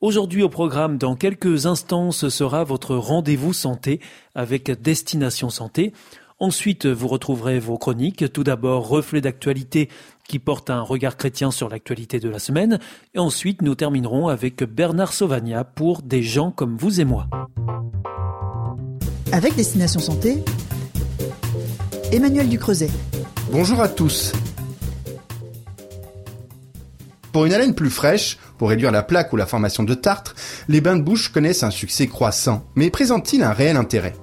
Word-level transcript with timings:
Aujourd'hui 0.00 0.44
au 0.44 0.48
programme, 0.48 0.96
dans 0.96 1.16
quelques 1.16 1.66
instants, 1.66 2.12
ce 2.12 2.28
sera 2.28 2.62
votre 2.62 2.94
rendez-vous 2.94 3.52
santé 3.52 3.98
avec 4.36 4.70
Destination 4.80 5.50
Santé. 5.50 5.92
Ensuite, 6.38 6.86
vous 6.86 7.08
retrouverez 7.08 7.58
vos 7.58 7.78
chroniques. 7.78 8.32
Tout 8.32 8.44
d'abord, 8.44 8.86
reflet 8.86 9.20
d'actualité 9.20 9.88
qui 10.28 10.38
porte 10.38 10.70
un 10.70 10.82
regard 10.82 11.16
chrétien 11.16 11.50
sur 11.50 11.68
l'actualité 11.68 12.20
de 12.20 12.28
la 12.28 12.38
semaine. 12.38 12.78
Et 13.14 13.18
ensuite, 13.18 13.60
nous 13.60 13.74
terminerons 13.74 14.28
avec 14.28 14.62
Bernard 14.62 15.12
Sauvagna 15.12 15.64
pour 15.64 16.02
Des 16.02 16.22
gens 16.22 16.52
comme 16.52 16.76
vous 16.76 17.00
et 17.00 17.04
moi. 17.04 17.26
Avec 19.32 19.56
Destination 19.56 19.98
Santé, 19.98 20.44
Emmanuel 22.12 22.48
Ducreuset. 22.48 22.90
Bonjour 23.50 23.80
à 23.80 23.88
tous. 23.88 24.32
Pour 27.32 27.46
une 27.46 27.52
haleine 27.52 27.74
plus 27.74 27.90
fraîche, 27.90 28.38
pour 28.58 28.68
réduire 28.68 28.90
la 28.90 29.02
plaque 29.02 29.32
ou 29.32 29.36
la 29.36 29.46
formation 29.46 29.84
de 29.84 29.94
tartre, 29.94 30.34
les 30.68 30.80
bains 30.80 30.96
de 30.96 31.02
bouche 31.02 31.30
connaissent 31.30 31.62
un 31.62 31.70
succès 31.70 32.06
croissant, 32.06 32.64
mais 32.74 32.90
présentent-ils 32.90 33.42
un 33.42 33.52
réel 33.52 33.76
intérêt? 33.76 34.14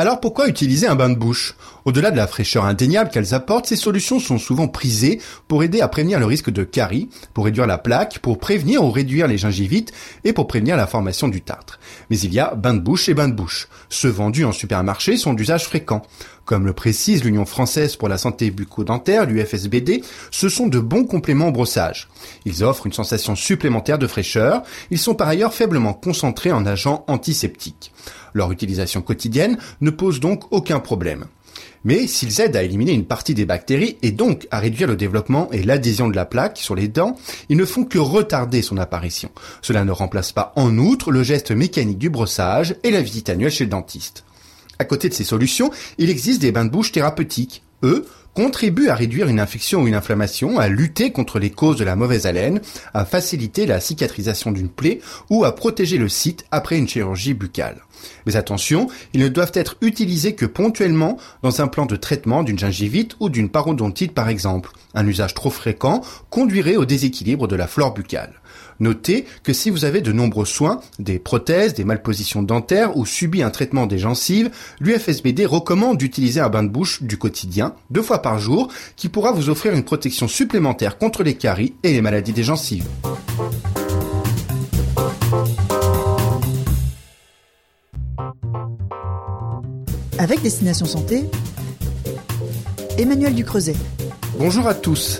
Alors 0.00 0.18
pourquoi 0.18 0.48
utiliser 0.48 0.86
un 0.86 0.94
bain 0.94 1.10
de 1.10 1.14
bouche? 1.14 1.54
Au-delà 1.84 2.10
de 2.10 2.16
la 2.16 2.26
fraîcheur 2.26 2.64
indéniable 2.64 3.10
qu'elles 3.10 3.34
apportent, 3.34 3.66
ces 3.66 3.76
solutions 3.76 4.18
sont 4.18 4.38
souvent 4.38 4.66
prisées 4.66 5.20
pour 5.46 5.62
aider 5.62 5.82
à 5.82 5.88
prévenir 5.88 6.18
le 6.18 6.24
risque 6.24 6.48
de 6.48 6.64
carie, 6.64 7.10
pour 7.34 7.44
réduire 7.44 7.66
la 7.66 7.76
plaque, 7.76 8.18
pour 8.20 8.38
prévenir 8.38 8.82
ou 8.82 8.90
réduire 8.90 9.26
les 9.26 9.36
gingivites 9.36 9.92
et 10.24 10.32
pour 10.32 10.46
prévenir 10.46 10.78
la 10.78 10.86
formation 10.86 11.28
du 11.28 11.42
tartre. 11.42 11.78
Mais 12.08 12.18
il 12.18 12.32
y 12.32 12.40
a 12.40 12.54
bain 12.54 12.72
de 12.72 12.80
bouche 12.80 13.10
et 13.10 13.14
bain 13.14 13.28
de 13.28 13.34
bouche. 13.34 13.68
Ceux 13.90 14.08
vendus 14.08 14.46
en 14.46 14.52
supermarché 14.52 15.18
sont 15.18 15.34
d'usage 15.34 15.66
fréquent. 15.66 16.00
Comme 16.46 16.64
le 16.64 16.72
précise 16.72 17.22
l'Union 17.22 17.44
française 17.44 17.96
pour 17.96 18.08
la 18.08 18.16
santé 18.16 18.50
bucco-dentaire, 18.50 19.26
l'UFSBD, 19.26 20.02
ce 20.30 20.48
sont 20.48 20.66
de 20.66 20.80
bons 20.80 21.04
compléments 21.04 21.48
au 21.48 21.52
brossage. 21.52 22.08
Ils 22.46 22.64
offrent 22.64 22.86
une 22.86 22.92
sensation 22.94 23.36
supplémentaire 23.36 23.98
de 23.98 24.06
fraîcheur. 24.06 24.62
Ils 24.90 24.98
sont 24.98 25.14
par 25.14 25.28
ailleurs 25.28 25.52
faiblement 25.52 25.92
concentrés 25.92 26.52
en 26.52 26.64
agents 26.64 27.04
antiseptiques. 27.06 27.92
Leur 28.34 28.52
utilisation 28.52 29.02
quotidienne 29.02 29.58
ne 29.80 29.90
pose 29.90 30.20
donc 30.20 30.44
aucun 30.52 30.80
problème. 30.80 31.26
Mais 31.84 32.06
s'ils 32.06 32.40
aident 32.40 32.56
à 32.56 32.62
éliminer 32.62 32.92
une 32.92 33.06
partie 33.06 33.34
des 33.34 33.46
bactéries 33.46 33.96
et 34.02 34.10
donc 34.10 34.46
à 34.50 34.58
réduire 34.58 34.88
le 34.88 34.96
développement 34.96 35.50
et 35.50 35.62
l'adhésion 35.62 36.08
de 36.08 36.16
la 36.16 36.26
plaque 36.26 36.58
sur 36.58 36.74
les 36.74 36.88
dents, 36.88 37.16
ils 37.48 37.56
ne 37.56 37.64
font 37.64 37.84
que 37.84 37.98
retarder 37.98 38.60
son 38.60 38.76
apparition. 38.76 39.30
Cela 39.62 39.84
ne 39.84 39.92
remplace 39.92 40.32
pas 40.32 40.52
en 40.56 40.76
outre 40.76 41.10
le 41.10 41.22
geste 41.22 41.50
mécanique 41.52 41.98
du 41.98 42.10
brossage 42.10 42.76
et 42.84 42.90
la 42.90 43.00
visite 43.00 43.30
annuelle 43.30 43.50
chez 43.50 43.64
le 43.64 43.70
dentiste. 43.70 44.24
À 44.78 44.84
côté 44.84 45.08
de 45.08 45.14
ces 45.14 45.24
solutions, 45.24 45.70
il 45.98 46.10
existe 46.10 46.40
des 46.40 46.52
bains 46.52 46.64
de 46.64 46.70
bouche 46.70 46.92
thérapeutiques. 46.92 47.62
Eux 47.82 48.06
contribuent 48.34 48.88
à 48.88 48.94
réduire 48.94 49.28
une 49.28 49.40
infection 49.40 49.82
ou 49.82 49.88
une 49.88 49.94
inflammation, 49.94 50.58
à 50.58 50.68
lutter 50.68 51.12
contre 51.12 51.38
les 51.38 51.50
causes 51.50 51.76
de 51.76 51.84
la 51.84 51.96
mauvaise 51.96 52.26
haleine, 52.26 52.60
à 52.94 53.04
faciliter 53.04 53.66
la 53.66 53.80
cicatrisation 53.80 54.52
d'une 54.52 54.68
plaie 54.68 55.00
ou 55.28 55.44
à 55.44 55.54
protéger 55.54 55.98
le 55.98 56.08
site 56.08 56.44
après 56.50 56.78
une 56.78 56.88
chirurgie 56.88 57.34
buccale. 57.34 57.82
Mais 58.26 58.36
attention, 58.36 58.88
ils 59.12 59.20
ne 59.20 59.28
doivent 59.28 59.52
être 59.54 59.76
utilisés 59.80 60.34
que 60.34 60.46
ponctuellement 60.46 61.18
dans 61.42 61.60
un 61.60 61.68
plan 61.68 61.86
de 61.86 61.96
traitement 61.96 62.42
d'une 62.42 62.58
gingivite 62.58 63.16
ou 63.20 63.28
d'une 63.28 63.50
parodontite 63.50 64.14
par 64.14 64.28
exemple. 64.28 64.72
Un 64.94 65.06
usage 65.06 65.34
trop 65.34 65.50
fréquent 65.50 66.02
conduirait 66.30 66.76
au 66.76 66.84
déséquilibre 66.84 67.46
de 67.46 67.56
la 67.56 67.66
flore 67.66 67.94
buccale. 67.94 68.40
Notez 68.80 69.26
que 69.42 69.52
si 69.52 69.68
vous 69.68 69.84
avez 69.84 70.00
de 70.00 70.10
nombreux 70.10 70.46
soins, 70.46 70.80
des 70.98 71.18
prothèses, 71.18 71.74
des 71.74 71.84
malpositions 71.84 72.42
dentaires 72.42 72.96
ou 72.96 73.04
subi 73.04 73.42
un 73.42 73.50
traitement 73.50 73.86
des 73.86 73.98
gencives, 73.98 74.50
l'UFSBD 74.80 75.44
recommande 75.44 75.98
d'utiliser 75.98 76.40
un 76.40 76.48
bain 76.48 76.62
de 76.62 76.68
bouche 76.68 77.02
du 77.02 77.18
quotidien, 77.18 77.74
deux 77.90 78.02
fois 78.02 78.22
par 78.22 78.38
jour, 78.38 78.72
qui 78.96 79.10
pourra 79.10 79.32
vous 79.32 79.50
offrir 79.50 79.74
une 79.74 79.84
protection 79.84 80.28
supplémentaire 80.28 80.96
contre 80.96 81.22
les 81.22 81.34
caries 81.34 81.74
et 81.82 81.92
les 81.92 82.00
maladies 82.00 82.32
des 82.32 82.42
gencives. 82.42 82.86
Avec 90.18 90.42
Destination 90.42 90.86
Santé, 90.86 91.24
Emmanuel 92.98 93.34
Ducreuset. 93.34 93.76
Bonjour 94.38 94.66
à 94.66 94.74
tous. 94.74 95.18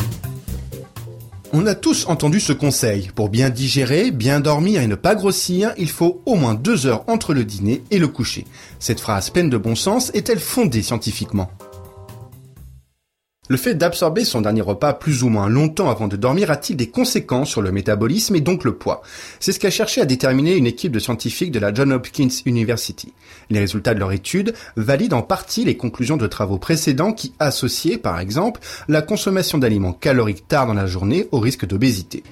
On 1.53 1.66
a 1.66 1.75
tous 1.75 2.06
entendu 2.06 2.38
ce 2.38 2.53
conseil. 2.53 3.11
Pour 3.12 3.28
bien 3.28 3.50
digérer, 3.50 4.12
bien 4.12 4.38
dormir 4.38 4.83
et 4.83 4.87
ne 4.87 4.94
pas 4.94 5.16
grossir, 5.16 5.72
il 5.78 5.91
faut 5.91 6.22
au 6.25 6.37
moins 6.37 6.55
deux 6.55 6.87
heures 6.87 7.03
entre 7.09 7.34
le 7.34 7.44
dîner 7.44 7.83
et 7.91 7.99
le 7.99 8.06
coucher. 8.06 8.47
Cette 8.78 9.00
phrase 9.00 9.31
pleine 9.31 9.50
de 9.50 9.56
bon 9.56 9.75
sens 9.75 10.12
est-elle 10.15 10.39
fondée 10.39 10.83
scientifiquement? 10.83 11.50
Le 13.50 13.56
fait 13.56 13.75
d'absorber 13.75 14.25
son 14.25 14.43
dernier 14.43 14.61
repas 14.61 14.93
plus 14.93 15.25
ou 15.25 15.28
moins 15.28 15.49
longtemps 15.49 15.91
avant 15.91 16.06
de 16.06 16.15
dormir 16.15 16.53
a-t-il 16.53 16.77
des 16.77 16.88
conséquences 16.88 17.50
sur 17.50 17.62
le 17.62 17.72
métabolisme 17.72 18.37
et 18.37 18.41
donc 18.41 18.62
le 18.62 18.77
poids? 18.77 19.03
C'est 19.41 19.50
ce 19.50 19.59
qu'a 19.59 19.72
cherché 19.72 20.00
à 20.00 20.05
déterminer 20.05 20.55
une 20.55 20.69
équipe 20.69 20.93
de 20.93 21.00
scientifiques 21.00 21.50
de 21.50 21.59
la 21.59 21.75
Johns 21.75 21.93
Hopkins 21.93 22.28
University. 22.47 23.12
Les 23.50 23.59
résultats 23.59 23.93
de 23.93 23.99
leur 23.99 24.12
étude 24.12 24.55
valident 24.77 25.15
en 25.15 25.22
partie 25.22 25.65
les 25.65 25.77
conclusions 25.77 26.16
de 26.16 26.28
travaux 26.28 26.59
précédents 26.59 27.12
qui 27.12 27.33
associaient, 27.41 27.99
par 27.99 28.21
exemple, 28.21 28.60
la 28.87 29.03
consommation 29.03 29.59
d'aliments 29.59 29.94
caloriques 29.94 30.47
tard 30.47 30.69
dans 30.69 30.75
la 30.75 30.87
journée 30.87 31.27
au 31.33 31.41
risque 31.41 31.66
d'obésité. 31.66 32.22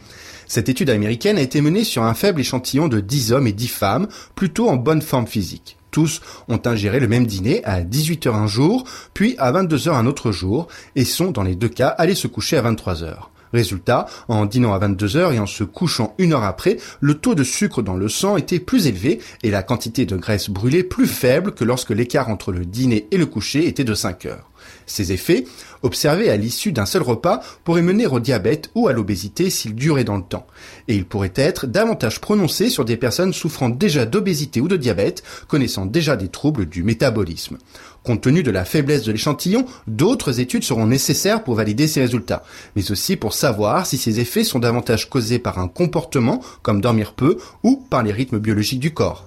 Cette 0.46 0.68
étude 0.68 0.88
américaine 0.88 1.36
a 1.36 1.42
été 1.42 1.60
menée 1.60 1.82
sur 1.82 2.04
un 2.04 2.14
faible 2.14 2.42
échantillon 2.42 2.86
de 2.86 3.00
10 3.00 3.32
hommes 3.32 3.48
et 3.48 3.52
10 3.52 3.66
femmes, 3.66 4.08
plutôt 4.36 4.68
en 4.68 4.76
bonne 4.76 5.02
forme 5.02 5.26
physique. 5.26 5.77
Tous 5.98 6.20
ont 6.46 6.60
ingéré 6.64 7.00
le 7.00 7.08
même 7.08 7.26
dîner 7.26 7.60
à 7.64 7.82
18h 7.82 8.32
un 8.32 8.46
jour, 8.46 8.84
puis 9.14 9.34
à 9.38 9.50
22h 9.50 9.90
un 9.90 10.06
autre 10.06 10.30
jour, 10.30 10.68
et 10.94 11.04
sont 11.04 11.32
dans 11.32 11.42
les 11.42 11.56
deux 11.56 11.68
cas 11.68 11.88
allés 11.88 12.14
se 12.14 12.28
coucher 12.28 12.56
à 12.56 12.62
23h. 12.62 13.16
Résultat, 13.52 14.06
en 14.28 14.46
dînant 14.46 14.72
à 14.72 14.78
22h 14.78 15.32
et 15.32 15.40
en 15.40 15.46
se 15.46 15.64
couchant 15.64 16.14
une 16.18 16.34
heure 16.34 16.44
après, 16.44 16.76
le 17.00 17.14
taux 17.14 17.34
de 17.34 17.42
sucre 17.42 17.82
dans 17.82 17.96
le 17.96 18.08
sang 18.08 18.36
était 18.36 18.60
plus 18.60 18.86
élevé 18.86 19.18
et 19.42 19.50
la 19.50 19.64
quantité 19.64 20.06
de 20.06 20.16
graisse 20.16 20.50
brûlée 20.50 20.84
plus 20.84 21.08
faible 21.08 21.50
que 21.50 21.64
lorsque 21.64 21.90
l'écart 21.90 22.28
entre 22.28 22.52
le 22.52 22.64
dîner 22.64 23.08
et 23.10 23.16
le 23.16 23.26
coucher 23.26 23.66
était 23.66 23.82
de 23.82 23.94
5 23.94 24.26
heures. 24.26 24.47
Ces 24.86 25.12
effets, 25.12 25.44
observés 25.82 26.30
à 26.30 26.36
l'issue 26.36 26.72
d'un 26.72 26.86
seul 26.86 27.02
repas, 27.02 27.42
pourraient 27.64 27.82
mener 27.82 28.06
au 28.06 28.20
diabète 28.20 28.70
ou 28.74 28.88
à 28.88 28.92
l'obésité 28.92 29.50
s'ils 29.50 29.74
duraient 29.74 30.04
dans 30.04 30.16
le 30.16 30.22
temps. 30.22 30.46
Et 30.88 30.94
ils 30.94 31.04
pourraient 31.04 31.32
être 31.34 31.66
davantage 31.66 32.20
prononcés 32.20 32.70
sur 32.70 32.84
des 32.84 32.96
personnes 32.96 33.32
souffrant 33.32 33.68
déjà 33.68 34.06
d'obésité 34.06 34.60
ou 34.60 34.68
de 34.68 34.76
diabète, 34.76 35.22
connaissant 35.46 35.86
déjà 35.86 36.16
des 36.16 36.28
troubles 36.28 36.66
du 36.66 36.82
métabolisme. 36.82 37.58
Compte 38.02 38.22
tenu 38.22 38.42
de 38.42 38.50
la 38.50 38.64
faiblesse 38.64 39.02
de 39.02 39.12
l'échantillon, 39.12 39.66
d'autres 39.86 40.40
études 40.40 40.64
seront 40.64 40.86
nécessaires 40.86 41.44
pour 41.44 41.54
valider 41.54 41.86
ces 41.88 42.00
résultats, 42.00 42.42
mais 42.74 42.90
aussi 42.90 43.16
pour 43.16 43.34
savoir 43.34 43.86
si 43.86 43.98
ces 43.98 44.20
effets 44.20 44.44
sont 44.44 44.60
davantage 44.60 45.10
causés 45.10 45.38
par 45.38 45.58
un 45.58 45.68
comportement, 45.68 46.40
comme 46.62 46.80
dormir 46.80 47.12
peu, 47.12 47.36
ou 47.62 47.84
par 47.90 48.02
les 48.02 48.12
rythmes 48.12 48.38
biologiques 48.38 48.80
du 48.80 48.94
corps. 48.94 49.26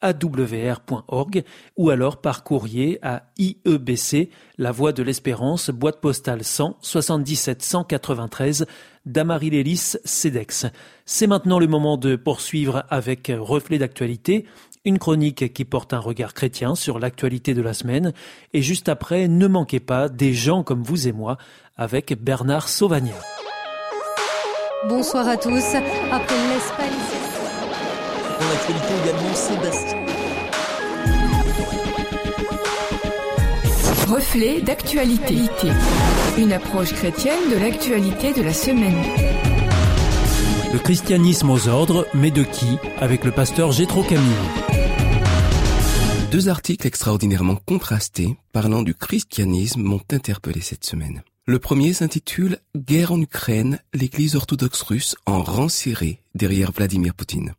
awr.org 0.00 1.44
ou 1.76 1.90
alors 1.90 2.20
par 2.20 2.44
courrier 2.44 2.98
à 3.02 3.24
IEBC, 3.38 4.30
La 4.58 4.72
Voie 4.72 4.92
de 4.92 5.02
l'Espérance, 5.02 5.70
boîte 5.70 6.00
postale 6.00 6.44
100 6.44 6.78
77 6.80 7.62
193 7.62 8.66
Damary-Lélis, 9.06 9.96
CEDEX. 10.04 10.66
C'est 11.06 11.26
maintenant 11.26 11.58
le 11.58 11.66
moment 11.66 11.96
de 11.96 12.16
poursuivre 12.16 12.84
avec 12.90 13.32
Reflet 13.34 13.78
d'actualité, 13.78 14.46
une 14.84 14.98
chronique 14.98 15.52
qui 15.52 15.64
porte 15.64 15.92
un 15.92 15.98
regard 15.98 16.34
chrétien 16.34 16.74
sur 16.74 16.98
l'actualité 16.98 17.54
de 17.54 17.62
la 17.62 17.74
semaine. 17.74 18.12
Et 18.52 18.62
juste 18.62 18.88
après, 18.88 19.28
ne 19.28 19.46
manquez 19.46 19.80
pas 19.80 20.08
des 20.08 20.34
gens 20.34 20.62
comme 20.62 20.82
vous 20.82 21.08
et 21.08 21.12
moi 21.12 21.38
avec 21.76 22.22
Bernard 22.22 22.68
Sauvagna. 22.68 23.14
Bonsoir 24.88 25.26
à 25.26 25.36
tous. 25.36 25.64
Dans 28.58 28.74
l'actualité 28.74 28.94
également, 29.04 29.34
Sébastien. 29.34 29.98
Reflet 34.08 34.60
d'actualité. 34.62 35.36
Une 36.38 36.52
approche 36.52 36.92
chrétienne 36.92 37.50
de 37.52 37.56
l'actualité 37.56 38.32
de 38.32 38.42
la 38.42 38.52
semaine. 38.52 38.96
Le 40.72 40.78
christianisme 40.78 41.50
aux 41.50 41.68
ordres, 41.68 42.06
mais 42.14 42.30
de 42.30 42.42
qui 42.42 42.78
Avec 42.98 43.24
le 43.24 43.30
pasteur 43.30 43.70
Gétro 43.70 44.02
Camille. 44.02 44.24
Deux 46.30 46.48
articles 46.48 46.86
extraordinairement 46.86 47.56
contrastés 47.56 48.36
parlant 48.52 48.82
du 48.82 48.94
christianisme 48.94 49.82
m'ont 49.82 50.02
interpellé 50.10 50.60
cette 50.60 50.84
semaine. 50.84 51.22
Le 51.46 51.58
premier 51.58 51.92
s'intitule 51.92 52.58
Guerre 52.76 53.12
en 53.12 53.20
Ukraine, 53.20 53.78
l'église 53.94 54.36
orthodoxe 54.36 54.82
russe 54.82 55.16
en 55.26 55.42
rang 55.42 55.68
serré 55.68 56.20
derrière 56.34 56.72
Vladimir 56.72 57.14
Poutine. 57.14 57.54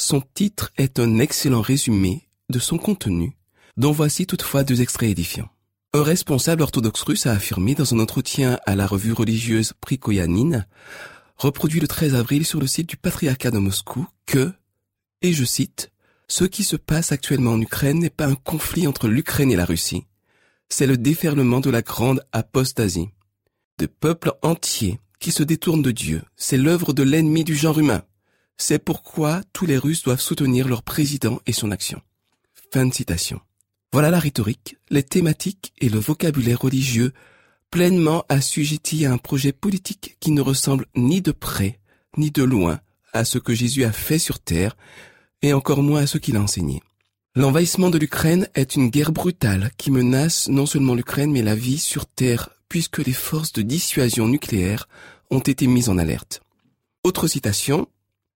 Son 0.00 0.22
titre 0.22 0.72
est 0.78 0.98
un 0.98 1.18
excellent 1.18 1.60
résumé 1.60 2.26
de 2.48 2.58
son 2.58 2.78
contenu, 2.78 3.36
dont 3.76 3.92
voici 3.92 4.26
toutefois 4.26 4.64
deux 4.64 4.80
extraits 4.80 5.10
édifiants. 5.10 5.50
Un 5.92 6.02
responsable 6.02 6.62
orthodoxe 6.62 7.02
russe 7.02 7.26
a 7.26 7.32
affirmé 7.32 7.74
dans 7.74 7.92
un 7.94 7.98
entretien 7.98 8.58
à 8.64 8.76
la 8.76 8.86
revue 8.86 9.12
religieuse 9.12 9.74
Prikoyanine, 9.82 10.66
reproduit 11.36 11.80
le 11.80 11.86
13 11.86 12.14
avril 12.14 12.46
sur 12.46 12.60
le 12.60 12.66
site 12.66 12.88
du 12.88 12.96
patriarcat 12.96 13.50
de 13.50 13.58
Moscou, 13.58 14.06
que, 14.24 14.50
et 15.20 15.34
je 15.34 15.44
cite, 15.44 15.92
ce 16.28 16.44
qui 16.44 16.64
se 16.64 16.76
passe 16.76 17.12
actuellement 17.12 17.52
en 17.52 17.60
Ukraine 17.60 17.98
n'est 17.98 18.08
pas 18.08 18.26
un 18.26 18.36
conflit 18.36 18.86
entre 18.86 19.06
l'Ukraine 19.06 19.52
et 19.52 19.56
la 19.56 19.66
Russie, 19.66 20.06
c'est 20.70 20.86
le 20.86 20.96
déferlement 20.96 21.60
de 21.60 21.68
la 21.68 21.82
grande 21.82 22.24
apostasie. 22.32 23.10
De 23.78 23.84
peuples 23.84 24.32
entiers 24.40 24.98
qui 25.18 25.30
se 25.30 25.42
détournent 25.42 25.82
de 25.82 25.90
Dieu, 25.90 26.22
c'est 26.36 26.56
l'œuvre 26.56 26.94
de 26.94 27.02
l'ennemi 27.02 27.44
du 27.44 27.54
genre 27.54 27.78
humain. 27.78 28.02
C'est 28.60 28.78
pourquoi 28.78 29.40
tous 29.54 29.64
les 29.64 29.78
Russes 29.78 30.02
doivent 30.02 30.20
soutenir 30.20 30.68
leur 30.68 30.82
président 30.82 31.40
et 31.46 31.52
son 31.52 31.70
action. 31.70 32.02
Fin 32.70 32.84
de 32.84 32.92
citation. 32.92 33.40
Voilà 33.90 34.10
la 34.10 34.18
rhétorique, 34.18 34.76
les 34.90 35.02
thématiques 35.02 35.72
et 35.80 35.88
le 35.88 35.98
vocabulaire 35.98 36.60
religieux 36.60 37.12
pleinement 37.70 38.26
assujettis 38.28 39.06
à 39.06 39.12
un 39.12 39.16
projet 39.16 39.52
politique 39.52 40.18
qui 40.20 40.30
ne 40.30 40.42
ressemble 40.42 40.84
ni 40.94 41.22
de 41.22 41.32
près 41.32 41.80
ni 42.18 42.30
de 42.30 42.42
loin 42.42 42.80
à 43.14 43.24
ce 43.24 43.38
que 43.38 43.54
Jésus 43.54 43.84
a 43.84 43.92
fait 43.92 44.18
sur 44.18 44.38
terre 44.38 44.76
et 45.40 45.54
encore 45.54 45.82
moins 45.82 46.02
à 46.02 46.06
ce 46.06 46.18
qu'il 46.18 46.36
a 46.36 46.42
enseigné. 46.42 46.82
L'envahissement 47.34 47.88
de 47.88 47.96
l'Ukraine 47.96 48.46
est 48.54 48.76
une 48.76 48.90
guerre 48.90 49.12
brutale 49.12 49.70
qui 49.78 49.90
menace 49.90 50.48
non 50.48 50.66
seulement 50.66 50.94
l'Ukraine 50.94 51.32
mais 51.32 51.42
la 51.42 51.54
vie 51.54 51.78
sur 51.78 52.04
terre 52.04 52.50
puisque 52.68 52.98
les 52.98 53.14
forces 53.14 53.54
de 53.54 53.62
dissuasion 53.62 54.28
nucléaire 54.28 54.86
ont 55.30 55.40
été 55.40 55.66
mises 55.66 55.88
en 55.88 55.96
alerte. 55.96 56.42
Autre 57.04 57.26
citation, 57.26 57.88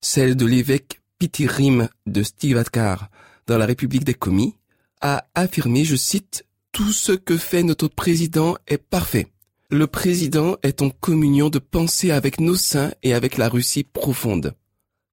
celle 0.04 0.36
de 0.36 0.44
l'évêque 0.44 1.00
Pitirim 1.18 1.88
de 2.06 2.22
Stivatkar 2.22 3.08
dans 3.46 3.56
la 3.56 3.64
République 3.64 4.04
des 4.04 4.14
Commis, 4.14 4.54
a 5.00 5.26
affirmé, 5.34 5.84
je 5.84 5.96
cite, 5.96 6.44
Tout 6.72 6.92
ce 6.92 7.12
que 7.12 7.38
fait 7.38 7.62
notre 7.62 7.88
président 7.88 8.56
est 8.66 8.78
parfait. 8.78 9.28
Le 9.70 9.86
président 9.86 10.56
est 10.62 10.82
en 10.82 10.90
communion 10.90 11.48
de 11.48 11.58
pensée 11.58 12.10
avec 12.10 12.38
nos 12.38 12.54
saints 12.54 12.92
et 13.02 13.14
avec 13.14 13.38
la 13.38 13.48
Russie 13.48 13.84
profonde. 13.84 14.54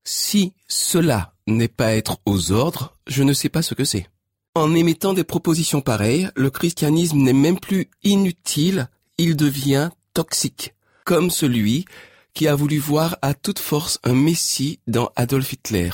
Si 0.04 0.54
cela 0.68 1.36
n'est 1.48 1.70
pas 1.70 1.96
être 1.96 2.18
aux 2.26 2.52
ordres, 2.52 2.98
je 3.08 3.24
ne 3.24 3.34
sais 3.34 3.50
pas 3.50 3.62
ce 3.62 3.74
que 3.74 3.86
c'est. 3.86 4.08
En 4.56 4.76
émettant 4.76 5.14
des 5.14 5.24
propositions 5.24 5.82
pareilles, 5.82 6.30
le 6.36 6.50
christianisme 6.50 7.18
n'est 7.18 7.32
même 7.32 7.60
plus 7.60 7.90
inutile, 8.04 8.90
il 9.18 9.38
devient 9.38 9.90
toxique, 10.14 10.74
comme 11.06 11.30
celui 11.30 11.86
qui 12.34 12.48
a 12.48 12.56
voulu 12.56 12.78
voir 12.78 13.18
à 13.22 13.34
toute 13.34 13.60
force 13.60 14.00
un 14.04 14.14
Messie 14.14 14.80
dans 14.88 15.12
Adolf 15.16 15.54
Hitler, 15.54 15.90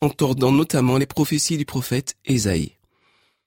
en 0.00 0.10
tordant 0.10 0.52
notamment 0.52 0.98
les 0.98 1.06
prophéties 1.06 1.56
du 1.56 1.64
prophète 1.64 2.16
Ésaïe. 2.24 2.76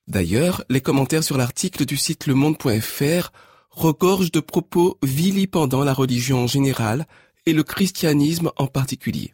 D'ailleurs, 0.07 0.63
les 0.69 0.81
commentaires 0.81 1.23
sur 1.23 1.37
l'article 1.37 1.85
du 1.85 1.97
site 1.97 2.27
lemonde.fr 2.27 3.31
regorgent 3.71 4.31
de 4.31 4.39
propos 4.39 4.97
vilipendant 5.03 5.83
la 5.83 5.93
religion 5.93 6.43
en 6.43 6.47
général 6.47 7.07
et 7.45 7.53
le 7.53 7.63
christianisme 7.63 8.51
en 8.57 8.67
particulier. 8.67 9.33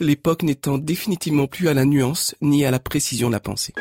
L'époque 0.00 0.42
n'étant 0.42 0.78
définitivement 0.78 1.46
plus 1.46 1.68
à 1.68 1.74
la 1.74 1.84
nuance 1.84 2.34
ni 2.40 2.64
à 2.64 2.70
la 2.70 2.78
précision 2.78 3.28
de 3.28 3.34
la 3.34 3.40
pensée. 3.40 3.74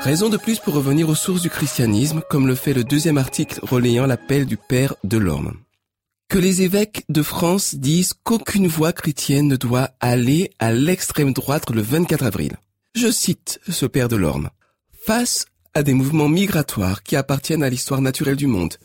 Raison 0.00 0.30
de 0.30 0.38
plus 0.38 0.58
pour 0.58 0.72
revenir 0.72 1.10
aux 1.10 1.14
sources 1.14 1.42
du 1.42 1.50
christianisme, 1.50 2.22
comme 2.30 2.46
le 2.46 2.54
fait 2.54 2.72
le 2.72 2.84
deuxième 2.84 3.18
article 3.18 3.60
relayant 3.62 4.06
l'appel 4.06 4.46
du 4.46 4.56
Père 4.56 4.94
de 5.04 5.18
l'Orme. 5.18 5.58
Que 6.30 6.38
les 6.38 6.62
évêques 6.62 7.04
de 7.10 7.22
France 7.22 7.74
disent 7.74 8.14
qu'aucune 8.24 8.66
voix 8.66 8.94
chrétienne 8.94 9.46
ne 9.46 9.56
doit 9.56 9.90
aller 10.00 10.52
à 10.58 10.72
l'extrême 10.72 11.34
droite 11.34 11.68
le 11.68 11.82
24 11.82 12.24
avril. 12.24 12.56
Je 12.94 13.10
cite 13.10 13.60
ce 13.68 13.84
Père 13.84 14.08
de 14.08 14.16
l'Orme. 14.16 14.48
Face 15.04 15.44
à 15.74 15.82
des 15.82 15.92
mouvements 15.92 16.30
migratoires 16.30 17.02
qui 17.02 17.14
appartiennent 17.14 17.62
à 17.62 17.68
l'histoire 17.68 18.00
naturelle 18.00 18.36
du 18.36 18.46
monde, 18.46 18.76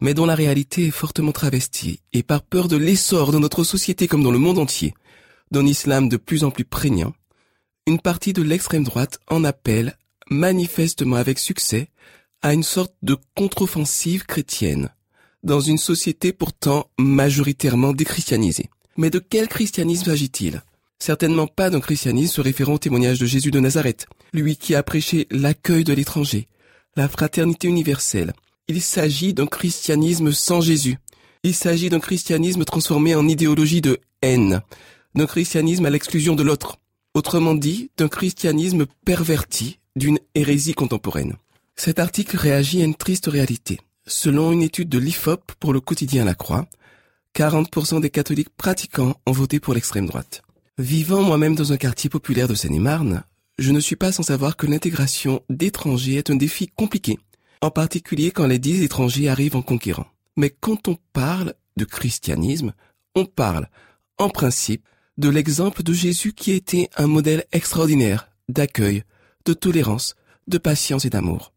mais 0.00 0.14
dont 0.14 0.26
la 0.26 0.36
réalité 0.36 0.86
est 0.86 0.90
fortement 0.92 1.32
travestie, 1.32 2.00
et 2.12 2.22
par 2.22 2.42
peur 2.42 2.68
de 2.68 2.76
l'essor 2.76 3.32
dans 3.32 3.40
notre 3.40 3.64
société 3.64 4.06
comme 4.06 4.22
dans 4.22 4.30
le 4.30 4.38
monde 4.38 4.58
entier, 4.58 4.94
d'un 5.50 5.66
islam 5.66 6.08
de 6.08 6.16
plus 6.16 6.44
en 6.44 6.52
plus 6.52 6.64
prégnant, 6.64 7.14
une 7.86 8.00
partie 8.00 8.32
de 8.32 8.42
l'extrême 8.42 8.84
droite 8.84 9.18
en 9.28 9.42
appelle 9.42 9.96
manifestement 10.30 11.16
avec 11.16 11.38
succès, 11.38 11.88
à 12.42 12.54
une 12.54 12.62
sorte 12.62 12.94
de 13.02 13.16
contre-offensive 13.36 14.24
chrétienne, 14.26 14.90
dans 15.42 15.60
une 15.60 15.78
société 15.78 16.32
pourtant 16.32 16.90
majoritairement 16.98 17.92
déchristianisée. 17.92 18.68
Mais 18.96 19.10
de 19.10 19.18
quel 19.18 19.48
christianisme 19.48 20.06
s'agit-il? 20.06 20.62
Certainement 20.98 21.46
pas 21.46 21.70
d'un 21.70 21.80
christianisme 21.80 22.34
se 22.34 22.40
référant 22.40 22.74
au 22.74 22.78
témoignage 22.78 23.18
de 23.18 23.26
Jésus 23.26 23.50
de 23.50 23.60
Nazareth, 23.60 24.06
lui 24.32 24.56
qui 24.56 24.74
a 24.74 24.82
prêché 24.82 25.26
l'accueil 25.30 25.84
de 25.84 25.92
l'étranger, 25.92 26.46
la 26.96 27.08
fraternité 27.08 27.68
universelle. 27.68 28.32
Il 28.68 28.80
s'agit 28.80 29.34
d'un 29.34 29.46
christianisme 29.46 30.32
sans 30.32 30.60
Jésus. 30.60 30.98
Il 31.42 31.54
s'agit 31.54 31.88
d'un 31.88 32.00
christianisme 32.00 32.64
transformé 32.64 33.14
en 33.14 33.26
idéologie 33.26 33.80
de 33.80 33.98
haine, 34.22 34.62
d'un 35.14 35.26
christianisme 35.26 35.86
à 35.86 35.90
l'exclusion 35.90 36.36
de 36.36 36.42
l'autre. 36.42 36.76
Autrement 37.14 37.54
dit, 37.54 37.90
d'un 37.96 38.08
christianisme 38.08 38.86
perverti 39.04 39.78
d'une 39.96 40.18
hérésie 40.34 40.74
contemporaine. 40.74 41.36
Cet 41.76 41.98
article 41.98 42.36
réagit 42.36 42.82
à 42.82 42.84
une 42.84 42.94
triste 42.94 43.26
réalité. 43.26 43.80
Selon 44.06 44.52
une 44.52 44.62
étude 44.62 44.88
de 44.88 44.98
l'IFOP 44.98 45.52
pour 45.60 45.72
le 45.72 45.80
quotidien 45.80 46.24
La 46.24 46.34
Croix, 46.34 46.66
40% 47.34 48.00
des 48.00 48.10
catholiques 48.10 48.54
pratiquants 48.56 49.14
ont 49.26 49.32
voté 49.32 49.60
pour 49.60 49.74
l'extrême 49.74 50.06
droite. 50.06 50.42
Vivant 50.78 51.22
moi-même 51.22 51.54
dans 51.54 51.72
un 51.72 51.76
quartier 51.76 52.10
populaire 52.10 52.48
de 52.48 52.54
Seine-et-Marne, 52.54 53.24
je 53.58 53.72
ne 53.72 53.80
suis 53.80 53.96
pas 53.96 54.12
sans 54.12 54.22
savoir 54.22 54.56
que 54.56 54.66
l'intégration 54.66 55.42
d'étrangers 55.48 56.16
est 56.16 56.30
un 56.30 56.36
défi 56.36 56.68
compliqué, 56.68 57.18
en 57.60 57.70
particulier 57.70 58.30
quand 58.30 58.46
les 58.46 58.58
dix 58.58 58.82
étrangers 58.82 59.28
arrivent 59.28 59.56
en 59.56 59.62
conquérant. 59.62 60.06
Mais 60.36 60.50
quand 60.50 60.88
on 60.88 60.96
parle 61.12 61.54
de 61.76 61.84
christianisme, 61.84 62.72
on 63.14 63.24
parle, 63.24 63.68
en 64.18 64.30
principe, 64.30 64.86
de 65.18 65.28
l'exemple 65.28 65.82
de 65.82 65.92
Jésus 65.92 66.32
qui 66.32 66.52
était 66.52 66.88
un 66.96 67.06
modèle 67.06 67.44
extraordinaire 67.52 68.28
d'accueil, 68.48 69.04
de 69.44 69.52
tolérance, 69.52 70.14
de 70.48 70.58
patience 70.58 71.04
et 71.04 71.10
d'amour. 71.10 71.52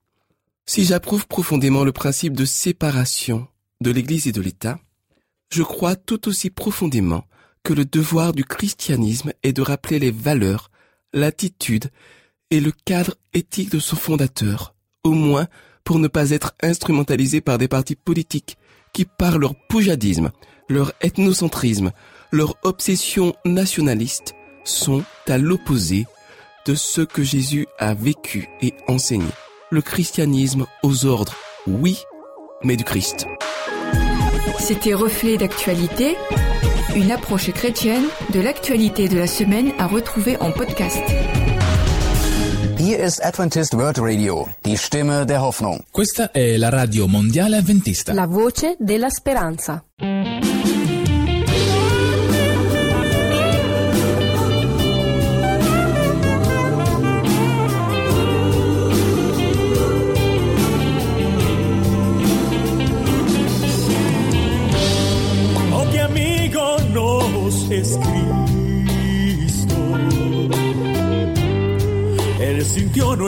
Si 0.66 0.84
j'approuve 0.84 1.28
profondément 1.28 1.84
le 1.84 1.92
principe 1.92 2.34
de 2.34 2.46
séparation 2.46 3.48
de 3.82 3.92
l'Église 3.92 4.28
et 4.28 4.32
de 4.32 4.42
l'État, 4.42 4.80
je 5.50 5.64
crois 5.64 5.96
tout 5.96 6.28
aussi 6.28 6.50
profondément 6.50 7.26
que 7.64 7.74
le 7.74 7.86
devoir 7.86 8.34
du 8.34 8.44
christianisme 8.44 9.32
est 9.44 9.54
de 9.54 9.62
rappeler 9.62 10.00
les 10.00 10.12
valeurs, 10.12 10.72
l'attitude 11.14 11.92
et 12.52 12.60
le 12.60 12.72
cadre 12.72 13.16
éthique 13.34 13.72
de 13.72 13.80
son 13.80 13.96
fondateur, 13.96 14.76
au 15.04 15.12
moins 15.12 15.48
pour 15.84 16.00
ne 16.00 16.08
pas 16.08 16.32
être 16.32 16.54
instrumentalisé 16.62 17.42
par 17.42 17.58
des 17.58 17.68
partis 17.68 17.96
politiques 17.96 18.58
qui, 18.94 19.06
par 19.06 19.38
leur 19.38 19.56
poujadisme, 19.68 20.32
leur 20.68 20.94
ethnocentrisme, 21.02 21.92
leur 22.32 22.56
obsession 22.64 23.36
nationaliste, 23.46 24.34
sont 24.64 25.04
à 25.28 25.38
l'opposé 25.38 26.08
de 26.66 26.76
ce 26.76 27.02
que 27.02 27.24
Jésus 27.24 27.68
a 27.78 27.94
vécu 27.94 28.50
et 28.62 28.74
enseigné. 28.88 29.30
Le 29.70 29.82
christianisme 29.82 30.66
aux 30.84 31.06
ordres, 31.06 31.36
oui, 31.68 32.00
mais 32.64 32.76
du 32.76 32.84
Christ. 32.84 33.28
C'était 34.60 34.94
Reflet 34.94 35.38
d'actualité, 35.38 36.16
une 36.96 37.12
approche 37.12 37.52
chrétienne 37.52 38.06
de 38.34 38.40
l'actualité 38.40 39.08
de 39.08 39.18
la 39.18 39.28
semaine 39.28 39.72
à 39.78 39.88
retrouver 39.88 40.38
en 40.42 40.52
podcast. 40.52 41.04
Hier 42.80 43.04
ist 43.04 43.22
Adventist 43.24 43.74
World 43.74 44.00
Radio, 44.00 44.48
la 48.14 48.28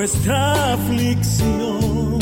nuestra 0.07 0.73
aflicción. 0.73 2.17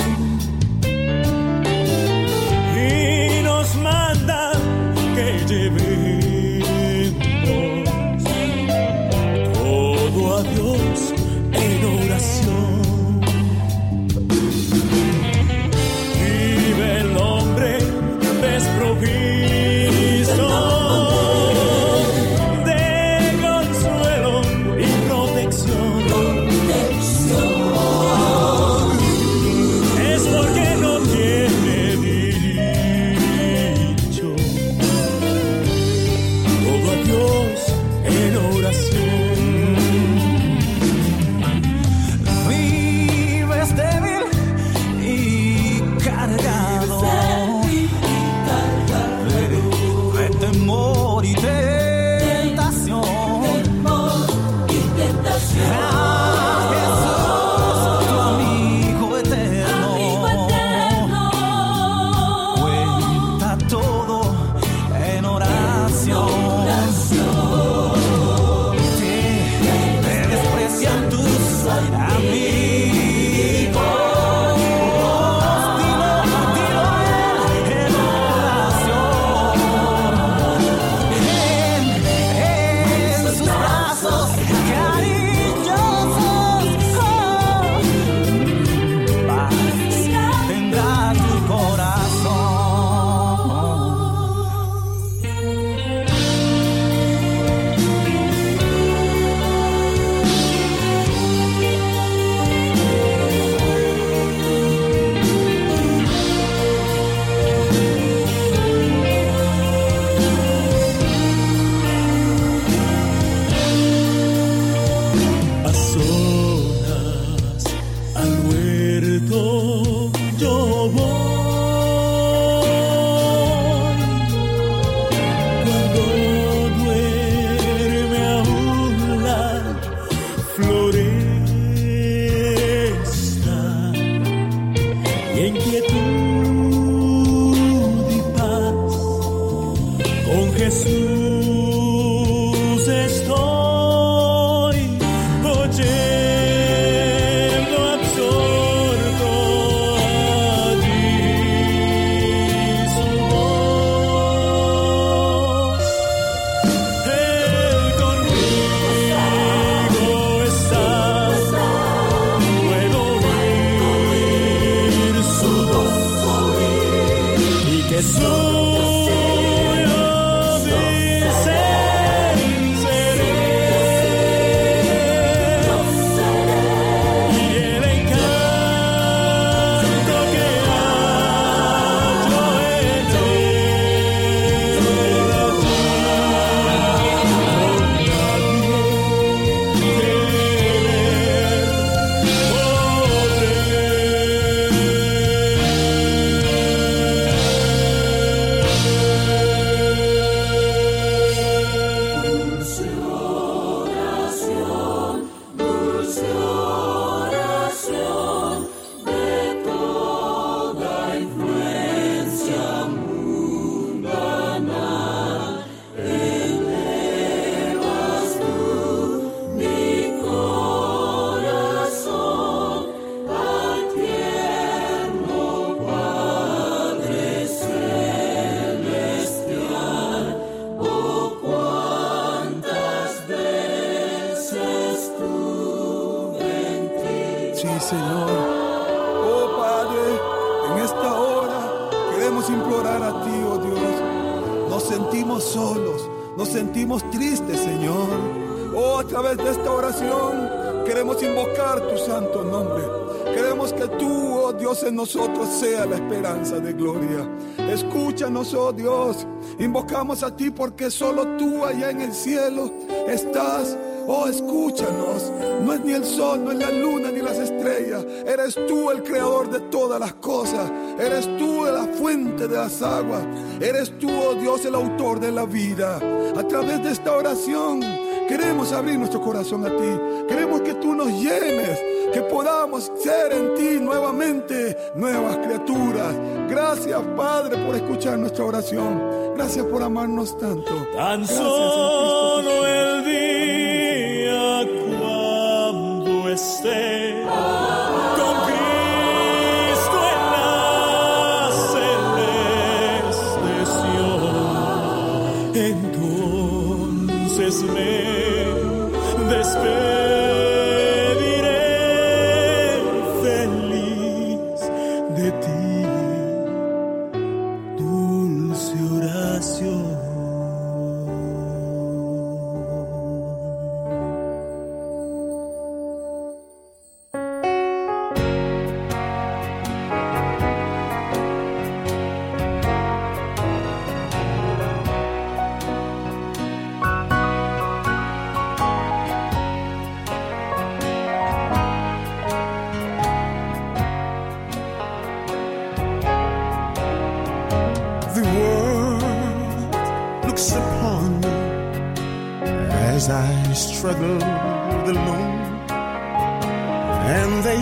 En 254.83 254.95
nosotros 254.95 255.47
sea 255.47 255.85
la 255.85 255.95
esperanza 255.95 256.59
de 256.59 256.73
gloria. 256.73 257.29
Escúchanos, 257.69 258.53
oh 258.53 258.73
Dios. 258.73 259.25
Invocamos 259.57 260.21
a 260.21 260.35
ti 260.35 260.49
porque 260.49 260.91
solo 260.91 261.37
tú 261.37 261.63
allá 261.63 261.91
en 261.91 262.01
el 262.01 262.13
cielo 262.13 262.69
estás. 263.07 263.77
Oh, 264.05 264.27
escúchanos. 264.27 265.31
No 265.63 265.73
es 265.73 265.79
ni 265.79 265.93
el 265.93 266.03
sol, 266.03 266.43
no 266.43 266.51
es 266.51 266.59
la 266.59 266.71
luna, 266.71 267.09
ni 267.09 267.21
las 267.21 267.37
estrellas. 267.37 268.05
Eres 268.27 268.55
tú 268.67 268.91
el 268.91 269.01
creador 269.01 269.49
de 269.49 269.61
todas 269.61 269.99
las 269.99 270.13
cosas. 270.15 270.69
Eres 270.99 271.25
tú 271.37 271.63
la 271.65 271.85
fuente 271.85 272.47
de 272.47 272.57
las 272.57 272.81
aguas. 272.81 273.23
Eres 273.61 273.97
tú, 273.97 274.09
oh 274.09 274.35
Dios, 274.35 274.65
el 274.65 274.75
autor 274.75 275.21
de 275.21 275.31
la 275.31 275.45
vida. 275.45 275.97
A 276.35 276.47
través 276.47 276.83
de 276.83 276.91
esta 276.91 277.15
oración 277.15 277.79
queremos 278.27 278.73
abrir 278.73 278.99
nuestro 278.99 279.21
corazón 279.21 279.65
a 279.65 279.69
ti. 279.69 280.27
Queremos 280.27 280.61
que 280.61 280.73
tú 280.75 280.93
nos 280.93 281.07
llenes 281.07 281.94
que 282.15 282.21
podamos 282.21 282.89
ser 283.03 283.33
en 283.33 283.55
ti 283.55 283.77
nuevamente 283.81 284.77
nuevas 284.95 285.35
criaturas. 285.39 286.15
Gracias, 286.49 287.01
Padre, 287.17 287.57
por 287.65 287.75
escuchar 287.75 288.17
nuestra 288.17 288.45
oración. 288.45 289.33
Gracias 289.35 289.65
por 289.65 289.83
amarnos 289.83 290.37
tanto. 290.37 290.71
Tan 290.95 291.19
Gracias, 291.19 291.37
solo 291.37 292.64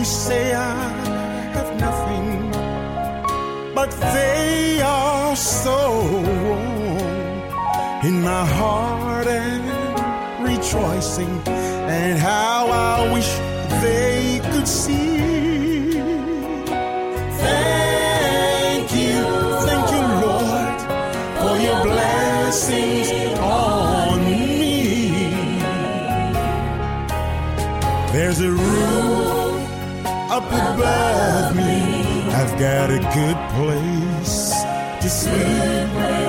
They 0.04 0.10
say 0.10 0.52
I 0.52 0.88
have 1.56 1.80
nothing, 1.80 2.50
but 3.74 3.90
they 4.12 4.82
are 4.82 5.34
so 5.34 5.78
wrong. 6.46 8.04
In 8.04 8.20
my 8.20 8.44
heart 8.44 9.26
and 9.26 9.64
rejoicing, 10.46 11.40
and 11.48 12.18
how 12.18 12.66
I 12.68 13.12
wish 13.14 13.30
they 13.80 14.42
could 14.52 14.68
see. 14.68 15.92
Thank 17.46 18.88
you, 19.02 19.22
thank 19.68 19.86
you, 19.94 20.04
Lord, 20.26 20.80
for 21.38 21.54
your 21.66 21.82
blessings 21.82 23.08
on 23.40 24.18
me. 24.26 25.32
There's 28.12 28.40
a 28.42 28.50
roof 28.50 29.33
up 30.34 30.46
above 30.48 31.54
me. 31.54 32.22
I've 32.32 32.58
got 32.58 32.90
a 32.90 32.98
good 33.14 33.38
place 33.54 34.52
to 35.00 35.08
sleep. 35.08 36.23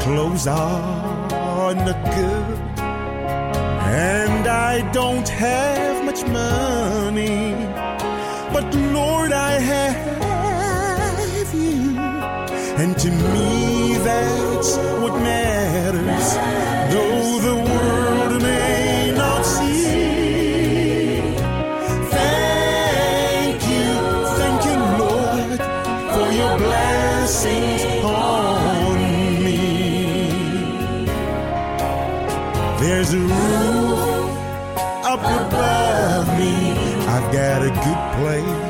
Clothes 0.00 0.46
are 0.46 1.74
not 1.74 2.04
good. 2.16 2.58
And 2.78 4.46
I 4.46 4.90
don't 4.92 5.28
have 5.28 6.04
much 6.04 6.24
money, 6.26 7.54
but 8.54 8.74
Lord, 8.74 9.32
I 9.32 9.52
have 9.72 11.54
you. 11.54 11.98
And 12.82 12.98
to 12.98 13.10
me, 13.10 13.98
that's 13.98 14.76
what 15.00 15.14
matters. 15.22 15.59
Place 38.20 38.69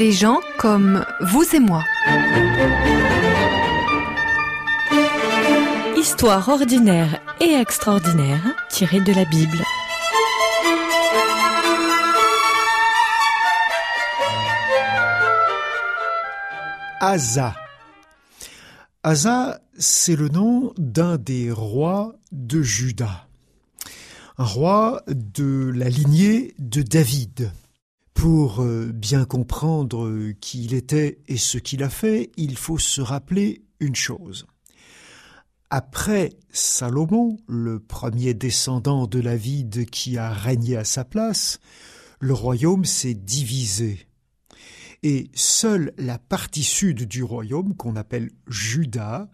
Des 0.00 0.12
gens 0.12 0.40
comme 0.56 1.04
vous 1.20 1.44
et 1.54 1.60
moi. 1.60 1.84
Histoire 5.94 6.48
ordinaire 6.48 7.20
et 7.38 7.52
extraordinaire 7.52 8.40
tirée 8.70 9.02
de 9.02 9.12
la 9.12 9.26
Bible. 9.26 9.58
Asa. 17.00 17.54
Asa, 19.02 19.60
c'est 19.78 20.16
le 20.16 20.30
nom 20.30 20.72
d'un 20.78 21.18
des 21.18 21.52
rois 21.52 22.14
de 22.32 22.62
Juda. 22.62 23.28
Un 24.38 24.44
roi 24.46 25.02
de 25.08 25.70
la 25.74 25.90
lignée 25.90 26.54
de 26.58 26.80
David. 26.80 27.52
Pour 28.20 28.60
euh, 28.60 28.90
bien 28.92 29.24
comprendre 29.24 30.32
qui 30.42 30.64
il 30.64 30.74
était 30.74 31.22
et 31.26 31.38
ce 31.38 31.56
qu'il 31.56 31.82
a 31.82 31.88
fait, 31.88 32.30
il 32.36 32.58
faut 32.58 32.76
se 32.76 33.00
rappeler 33.00 33.64
une 33.80 33.94
chose. 33.94 34.46
Après 35.70 36.34
Salomon, 36.50 37.38
le 37.48 37.80
premier 37.80 38.34
descendant 38.34 39.06
de 39.06 39.22
David 39.22 39.88
qui 39.88 40.18
a 40.18 40.28
régné 40.28 40.76
à 40.76 40.84
sa 40.84 41.06
place, 41.06 41.60
le 42.18 42.34
royaume 42.34 42.84
s'est 42.84 43.14
divisé 43.14 44.06
et 45.02 45.30
seule 45.32 45.94
la 45.96 46.18
partie 46.18 46.62
sud 46.62 47.04
du 47.04 47.22
royaume, 47.22 47.74
qu'on 47.74 47.96
appelle 47.96 48.30
Juda, 48.46 49.30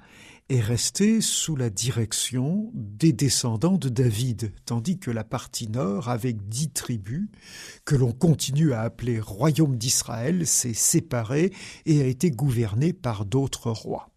est 0.48 0.61
restée 0.61 1.20
sous 1.20 1.56
la 1.56 1.70
direction 1.70 2.70
des 2.74 3.12
descendants 3.12 3.78
de 3.78 3.88
David, 3.88 4.52
tandis 4.64 4.98
que 4.98 5.11
la 5.11 5.24
partie 5.24 5.68
nord, 5.68 6.09
avec 6.09 6.48
dix 6.48 6.70
tribus, 6.70 7.28
que 7.85 7.96
l'on 7.96 8.12
continue 8.12 8.72
à 8.72 8.82
appeler 8.82 9.20
royaume 9.20 9.76
d'Israël, 9.76 10.46
s'est 10.46 10.74
séparée 10.74 11.52
et 11.85 12.00
a 12.00 12.06
été 12.06 12.30
gouvernée 12.30 12.92
par 12.92 13.24
d'autres 13.24 13.70
rois. 13.70 14.11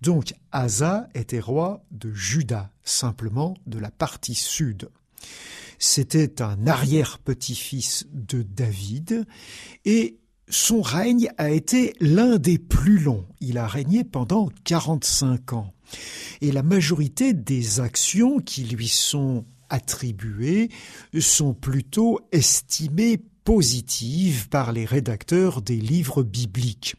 Donc 0.00 0.34
Asa 0.50 1.08
était 1.14 1.40
roi 1.40 1.84
de 1.92 2.12
Juda, 2.12 2.72
simplement 2.82 3.54
de 3.66 3.78
la 3.78 3.90
partie 3.90 4.34
sud. 4.34 4.90
C'était 5.78 6.42
un 6.42 6.66
arrière-petit-fils 6.66 8.06
de 8.12 8.42
David 8.42 9.26
et 9.84 10.18
son 10.48 10.82
règne 10.82 11.28
a 11.38 11.50
été 11.50 11.94
l'un 12.00 12.36
des 12.36 12.58
plus 12.58 12.98
longs. 12.98 13.26
Il 13.40 13.58
a 13.58 13.66
régné 13.66 14.04
pendant 14.04 14.50
45 14.64 15.52
ans. 15.54 15.72
Et 16.40 16.52
la 16.52 16.62
majorité 16.62 17.32
des 17.32 17.80
actions 17.80 18.38
qui 18.40 18.64
lui 18.64 18.88
sont 18.88 19.44
attribuées 19.70 20.70
sont 21.18 21.54
plutôt 21.54 22.20
estimées 22.32 23.18
positives 23.44 24.48
par 24.48 24.72
les 24.72 24.84
rédacteurs 24.84 25.62
des 25.62 25.76
livres 25.76 26.22
bibliques. 26.22 26.96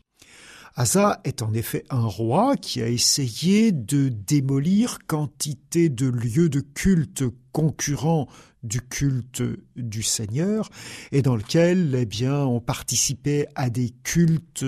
Asa 0.78 1.22
est 1.24 1.42
en 1.42 1.54
effet 1.54 1.86
un 1.90 2.06
roi 2.06 2.58
qui 2.58 2.82
a 2.82 2.90
essayé 2.90 3.72
de 3.72 4.10
démolir 4.10 5.00
quantité 5.08 5.88
de 5.88 6.08
lieux 6.08 6.50
de 6.50 6.60
culte 6.60 7.24
concurrents 7.54 8.28
du 8.62 8.82
culte 8.82 9.42
du 9.78 10.04
Seigneur 10.04 10.70
et 11.14 11.22
dans 11.22 11.38
lequel 11.38 11.96
eh 11.98 12.06
bien 12.06 12.40
on 12.40 12.60
participait 12.60 13.48
à 13.56 13.70
des 13.70 13.92
cultes 14.04 14.66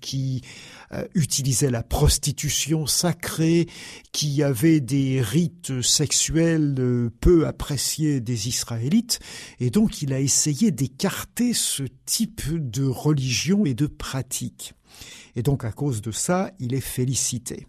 qui 0.00 0.40
euh, 0.92 1.06
utilisaient 1.14 1.70
la 1.70 1.82
prostitution 1.82 2.86
sacrée, 2.86 3.68
qui 4.12 4.42
avaient 4.42 4.80
des 4.80 5.20
rites 5.20 5.82
sexuels 5.82 6.76
euh, 6.78 7.10
peu 7.20 7.46
appréciés 7.46 8.22
des 8.22 8.48
Israélites 8.48 9.20
et 9.58 9.68
donc 9.68 10.00
il 10.00 10.14
a 10.14 10.20
essayé 10.20 10.70
d'écarter 10.70 11.52
ce 11.52 11.82
type 12.06 12.48
de 12.48 12.86
religion 12.86 13.66
et 13.66 13.74
de 13.74 13.86
pratique. 13.86 14.72
Et 15.36 15.42
donc 15.42 15.64
à 15.64 15.72
cause 15.72 16.02
de 16.02 16.10
ça, 16.10 16.50
il 16.58 16.74
est 16.74 16.80
félicité. 16.80 17.66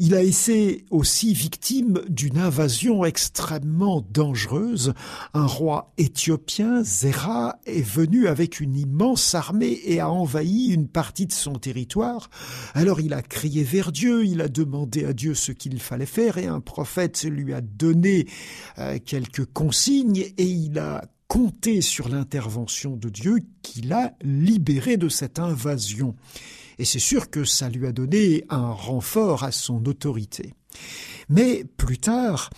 Il 0.00 0.14
a 0.14 0.22
été 0.22 0.84
aussi 0.90 1.34
victime 1.34 2.02
d'une 2.08 2.38
invasion 2.38 3.04
extrêmement 3.04 4.06
dangereuse. 4.12 4.94
Un 5.34 5.46
roi 5.46 5.92
éthiopien, 5.98 6.84
Zéra, 6.84 7.58
est 7.66 7.82
venu 7.82 8.28
avec 8.28 8.60
une 8.60 8.76
immense 8.76 9.34
armée 9.34 9.80
et 9.86 9.98
a 9.98 10.08
envahi 10.08 10.66
une 10.66 10.86
partie 10.86 11.26
de 11.26 11.32
son 11.32 11.54
territoire. 11.54 12.30
Alors 12.74 13.00
il 13.00 13.12
a 13.12 13.22
crié 13.22 13.64
vers 13.64 13.90
Dieu, 13.90 14.24
il 14.24 14.40
a 14.40 14.48
demandé 14.48 15.04
à 15.04 15.12
Dieu 15.12 15.34
ce 15.34 15.50
qu'il 15.50 15.80
fallait 15.80 16.06
faire 16.06 16.38
et 16.38 16.46
un 16.46 16.60
prophète 16.60 17.24
lui 17.24 17.52
a 17.52 17.60
donné 17.60 18.28
euh, 18.78 19.00
quelques 19.04 19.46
consignes 19.46 20.26
et 20.36 20.44
il 20.44 20.78
a 20.78 21.02
compter 21.28 21.82
sur 21.82 22.08
l'intervention 22.08 22.96
de 22.96 23.10
Dieu 23.10 23.40
qui 23.62 23.82
l'a 23.82 24.14
libéré 24.22 24.96
de 24.96 25.08
cette 25.08 25.38
invasion. 25.38 26.16
Et 26.78 26.84
c'est 26.84 26.98
sûr 26.98 27.30
que 27.30 27.44
ça 27.44 27.68
lui 27.68 27.86
a 27.86 27.92
donné 27.92 28.44
un 28.48 28.70
renfort 28.70 29.44
à 29.44 29.52
son 29.52 29.84
autorité. 29.86 30.54
Mais 31.28 31.64
plus 31.76 31.98
tard, 31.98 32.50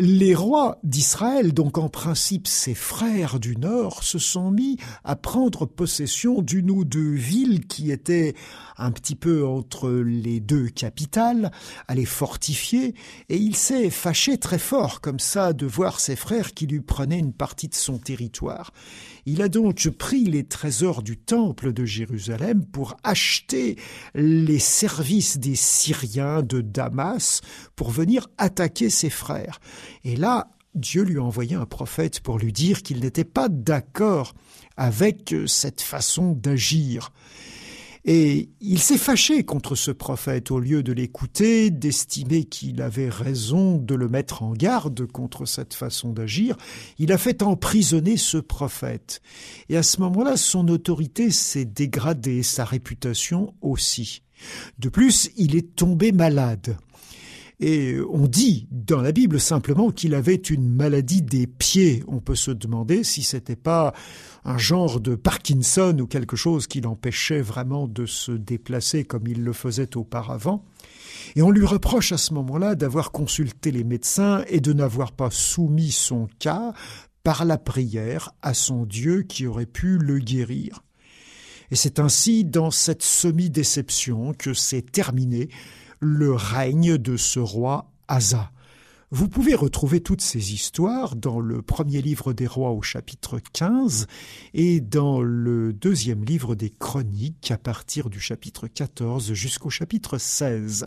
les 0.00 0.32
rois 0.32 0.78
d'Israël, 0.84 1.52
donc 1.52 1.76
en 1.76 1.88
principe 1.88 2.46
ses 2.46 2.74
frères 2.74 3.40
du 3.40 3.56
Nord, 3.56 4.04
se 4.04 4.20
sont 4.20 4.52
mis 4.52 4.76
à 5.02 5.16
prendre 5.16 5.66
possession 5.66 6.40
d'une 6.40 6.70
ou 6.70 6.84
deux 6.84 7.14
villes 7.14 7.66
qui 7.66 7.90
étaient 7.90 8.34
un 8.76 8.92
petit 8.92 9.16
peu 9.16 9.44
entre 9.44 9.90
les 9.90 10.38
deux 10.38 10.68
capitales, 10.68 11.50
à 11.88 11.96
les 11.96 12.04
fortifier, 12.04 12.94
et 13.28 13.38
il 13.38 13.56
s'est 13.56 13.90
fâché 13.90 14.38
très 14.38 14.60
fort 14.60 15.00
comme 15.00 15.18
ça 15.18 15.52
de 15.52 15.66
voir 15.66 15.98
ses 15.98 16.14
frères 16.14 16.54
qui 16.54 16.68
lui 16.68 16.80
prenaient 16.80 17.18
une 17.18 17.32
partie 17.32 17.66
de 17.66 17.74
son 17.74 17.98
territoire. 17.98 18.72
Il 19.30 19.42
a 19.42 19.50
donc 19.50 19.90
pris 19.90 20.24
les 20.24 20.44
trésors 20.44 21.02
du 21.02 21.18
temple 21.18 21.74
de 21.74 21.84
Jérusalem 21.84 22.64
pour 22.64 22.96
acheter 23.04 23.76
les 24.14 24.58
services 24.58 25.36
des 25.36 25.54
Syriens 25.54 26.40
de 26.40 26.62
Damas 26.62 27.42
pour 27.76 27.90
venir 27.90 28.28
attaquer 28.38 28.88
ses 28.88 29.10
frères. 29.10 29.60
Et 30.02 30.16
là, 30.16 30.48
Dieu 30.74 31.02
lui 31.02 31.18
a 31.18 31.22
envoyé 31.22 31.56
un 31.56 31.66
prophète 31.66 32.20
pour 32.20 32.38
lui 32.38 32.54
dire 32.54 32.82
qu'il 32.82 33.00
n'était 33.00 33.22
pas 33.22 33.50
d'accord 33.50 34.32
avec 34.78 35.34
cette 35.46 35.82
façon 35.82 36.32
d'agir. 36.32 37.12
Et 38.04 38.48
il 38.60 38.78
s'est 38.78 38.98
fâché 38.98 39.44
contre 39.44 39.74
ce 39.74 39.90
prophète 39.90 40.50
au 40.50 40.58
lieu 40.58 40.82
de 40.82 40.92
l'écouter, 40.92 41.70
d'estimer 41.70 42.44
qu'il 42.44 42.80
avait 42.80 43.08
raison 43.08 43.76
de 43.76 43.94
le 43.94 44.08
mettre 44.08 44.42
en 44.42 44.52
garde 44.52 45.06
contre 45.06 45.44
cette 45.44 45.74
façon 45.74 46.12
d'agir. 46.12 46.56
Il 46.98 47.12
a 47.12 47.18
fait 47.18 47.42
emprisonner 47.42 48.16
ce 48.16 48.38
prophète. 48.38 49.20
Et 49.68 49.76
à 49.76 49.82
ce 49.82 50.00
moment-là, 50.00 50.36
son 50.36 50.68
autorité 50.68 51.30
s'est 51.30 51.64
dégradée, 51.64 52.42
sa 52.42 52.64
réputation 52.64 53.54
aussi. 53.60 54.22
De 54.78 54.88
plus, 54.88 55.30
il 55.36 55.56
est 55.56 55.74
tombé 55.74 56.12
malade. 56.12 56.76
Et 57.60 57.96
on 58.08 58.26
dit 58.28 58.68
dans 58.70 59.00
la 59.00 59.10
Bible 59.10 59.40
simplement 59.40 59.90
qu'il 59.90 60.14
avait 60.14 60.36
une 60.36 60.68
maladie 60.68 61.22
des 61.22 61.48
pieds. 61.48 62.04
On 62.06 62.20
peut 62.20 62.36
se 62.36 62.52
demander 62.52 63.02
si 63.02 63.22
c'était 63.22 63.56
pas 63.56 63.94
un 64.44 64.58
genre 64.58 65.00
de 65.00 65.16
Parkinson 65.16 65.96
ou 66.00 66.06
quelque 66.06 66.36
chose 66.36 66.68
qui 66.68 66.80
l'empêchait 66.80 67.40
vraiment 67.40 67.88
de 67.88 68.06
se 68.06 68.30
déplacer 68.30 69.04
comme 69.04 69.26
il 69.26 69.42
le 69.42 69.52
faisait 69.52 69.96
auparavant. 69.96 70.64
Et 71.34 71.42
on 71.42 71.50
lui 71.50 71.66
reproche 71.66 72.12
à 72.12 72.18
ce 72.18 72.32
moment-là 72.34 72.76
d'avoir 72.76 73.10
consulté 73.10 73.72
les 73.72 73.84
médecins 73.84 74.44
et 74.48 74.60
de 74.60 74.72
n'avoir 74.72 75.10
pas 75.10 75.30
soumis 75.30 75.90
son 75.90 76.28
cas 76.38 76.72
par 77.24 77.44
la 77.44 77.58
prière 77.58 78.30
à 78.40 78.54
son 78.54 78.86
Dieu 78.86 79.22
qui 79.22 79.46
aurait 79.46 79.66
pu 79.66 79.98
le 79.98 80.20
guérir. 80.20 80.84
Et 81.70 81.76
c'est 81.76 81.98
ainsi 81.98 82.44
dans 82.44 82.70
cette 82.70 83.02
semi-déception 83.02 84.32
que 84.32 84.54
s'est 84.54 84.82
terminé 84.82 85.48
le 86.00 86.32
règne 86.32 86.98
de 86.98 87.16
ce 87.16 87.40
roi 87.40 87.90
Asa. 88.08 88.50
Vous 89.10 89.28
pouvez 89.28 89.54
retrouver 89.54 90.00
toutes 90.00 90.20
ces 90.20 90.52
histoires 90.52 91.16
dans 91.16 91.40
le 91.40 91.62
premier 91.62 92.02
livre 92.02 92.34
des 92.34 92.46
rois 92.46 92.72
au 92.72 92.82
chapitre 92.82 93.40
15 93.54 94.06
et 94.52 94.80
dans 94.80 95.22
le 95.22 95.72
deuxième 95.72 96.24
livre 96.24 96.54
des 96.54 96.68
chroniques 96.68 97.50
à 97.50 97.56
partir 97.56 98.10
du 98.10 98.20
chapitre 98.20 98.68
14 98.68 99.32
jusqu'au 99.32 99.70
chapitre 99.70 100.18
16. 100.18 100.86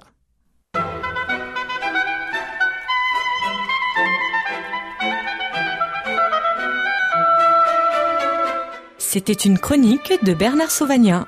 C'était 9.00 9.34
une 9.34 9.58
chronique 9.58 10.14
de 10.24 10.34
Bernard 10.34 10.72
Sauvagnat. 10.72 11.28